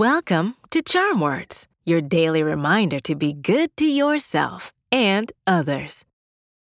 Welcome 0.00 0.54
to 0.70 0.80
Charm 0.80 1.20
Words, 1.20 1.68
your 1.84 2.00
daily 2.00 2.42
reminder 2.42 3.00
to 3.00 3.14
be 3.14 3.34
good 3.34 3.76
to 3.76 3.84
yourself 3.84 4.72
and 4.90 5.30
others. 5.46 6.06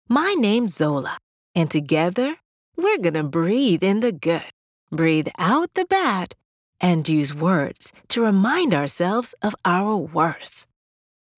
My 0.09 0.37
name's 0.39 0.77
Zola, 0.77 1.19
and 1.53 1.69
together 1.69 2.37
we're 2.77 2.99
gonna 2.99 3.25
breathe 3.25 3.83
in 3.83 3.99
the 3.99 4.13
good, 4.13 4.53
breathe 4.93 5.27
out 5.37 5.75
the 5.75 5.85
bad, 5.87 6.37
and 6.81 7.09
use 7.09 7.35
words 7.35 7.93
to 8.11 8.23
remind 8.23 8.73
ourselves 8.73 9.35
of 9.43 9.57
our 9.65 9.97
worth. 9.97 10.65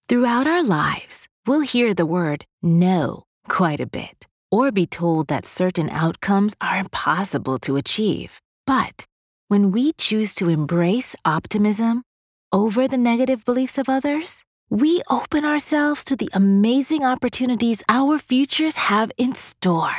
Throughout 0.06 0.46
our 0.46 0.62
lives, 0.62 1.29
we'll 1.46 1.60
hear 1.60 1.94
the 1.94 2.04
word 2.04 2.44
no 2.60 3.22
quite 3.49 3.80
a 3.80 3.86
bit, 3.86 4.26
or 4.50 4.71
be 4.71 4.85
told 4.85 5.29
that 5.29 5.46
certain 5.46 5.88
outcomes 5.88 6.54
are 6.60 6.76
impossible 6.76 7.58
to 7.60 7.76
achieve. 7.76 8.43
But 8.66 9.07
when 9.49 9.71
we 9.71 9.93
choose 9.93 10.35
to 10.35 10.49
embrace 10.49 11.14
optimism 11.25 12.03
over 12.53 12.89
the 12.89 12.96
negative 12.96 13.45
beliefs 13.45 13.79
of 13.79 13.89
others, 13.89 14.45
we 14.71 15.00
open 15.09 15.45
ourselves 15.45 16.03
to 16.03 16.17
the 16.17 16.29
amazing 16.32 17.05
opportunities 17.05 17.82
our 17.89 18.19
futures 18.19 18.75
have 18.75 19.13
in 19.17 19.35
store. 19.36 19.95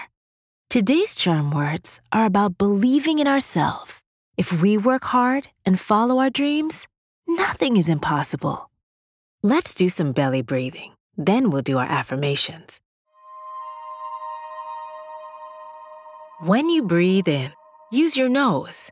Today's 0.70 1.16
charm 1.16 1.52
words 1.52 2.02
are 2.12 2.26
about 2.26 2.58
believing 2.58 3.20
in 3.20 3.28
ourselves. 3.28 4.02
If 4.36 4.62
we 4.62 4.78
work 4.78 5.06
hard 5.06 5.48
and 5.66 5.80
follow 5.80 6.20
our 6.20 6.30
dreams, 6.30 6.86
nothing 7.26 7.78
is 7.78 7.88
impossible. 7.88 8.70
Let's 9.44 9.74
do 9.74 9.88
some 9.88 10.12
belly 10.12 10.42
breathing, 10.42 10.92
then 11.16 11.52
we'll 11.52 11.62
do 11.62 11.78
our 11.78 11.86
affirmations. 11.86 12.82
When 16.42 16.70
you 16.70 16.84
breathe 16.84 17.30
in, 17.30 17.54
use 17.90 18.18
your 18.18 18.30
nose 18.30 18.92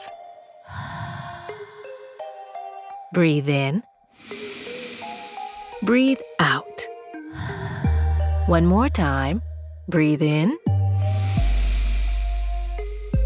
Breathe 3.13 3.49
in. 3.49 3.83
Breathe 5.83 6.21
out. 6.39 6.87
One 8.45 8.65
more 8.65 8.87
time. 8.87 9.41
Breathe 9.89 10.21
in. 10.21 10.57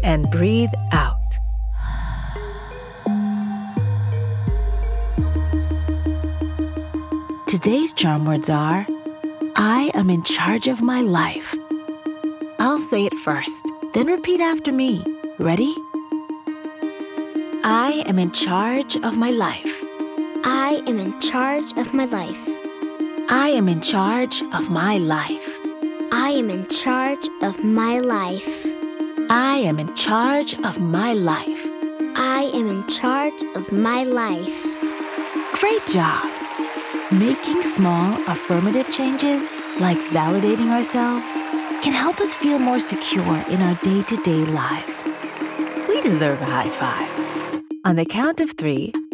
And 0.02 0.28
breathe 0.28 0.72
out. 0.90 1.14
Today's 7.46 7.92
charm 7.92 8.24
words 8.24 8.50
are 8.50 8.88
I 9.54 9.92
am 9.94 10.10
in 10.10 10.24
charge 10.24 10.66
of 10.66 10.82
my 10.82 11.00
life. 11.00 11.54
I'll 12.58 12.80
say 12.80 13.06
it 13.06 13.14
first, 13.18 13.64
then 13.94 14.08
repeat 14.08 14.40
after 14.40 14.72
me. 14.72 15.04
Ready? 15.38 15.72
I 17.68 18.04
am 18.06 18.18
in 18.18 18.30
charge 18.30 18.96
of 18.96 19.16
my 19.16 19.30
life. 19.30 19.75
I 20.48 20.80
am 20.86 21.00
in 21.00 21.18
charge 21.20 21.72
of 21.72 21.92
my 21.92 22.04
life. 22.04 22.48
I 23.28 23.48
am 23.48 23.68
in 23.68 23.80
charge 23.80 24.42
of 24.54 24.70
my 24.70 24.96
life. 24.96 25.58
I 26.12 26.30
am 26.30 26.50
in 26.50 26.68
charge 26.68 27.28
of 27.42 27.64
my 27.64 27.98
life. 27.98 28.64
I 29.28 29.56
am 29.64 29.80
in 29.80 29.92
charge 29.96 30.54
of 30.54 30.78
my 30.80 31.14
life. 31.14 31.66
I 32.14 32.48
am 32.54 32.68
in 32.68 32.86
charge 32.86 33.42
of 33.56 33.72
my 33.72 34.04
life. 34.04 34.62
Great 35.58 35.84
job! 35.88 36.22
Making 37.10 37.64
small 37.64 38.14
affirmative 38.28 38.88
changes, 38.92 39.50
like 39.80 39.98
validating 40.14 40.70
ourselves, 40.70 41.32
can 41.82 41.92
help 41.92 42.20
us 42.20 42.34
feel 42.34 42.60
more 42.60 42.78
secure 42.78 43.36
in 43.50 43.60
our 43.62 43.74
day 43.82 44.04
to 44.04 44.16
day 44.22 44.44
lives. 44.46 45.02
We 45.88 46.00
deserve 46.02 46.40
a 46.40 46.44
high 46.44 46.70
five. 46.70 47.64
On 47.84 47.96
the 47.96 48.04
count 48.04 48.40
of 48.40 48.52
three, 48.52 48.92